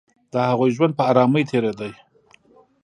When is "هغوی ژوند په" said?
0.49-1.03